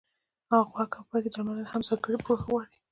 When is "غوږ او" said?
0.69-1.03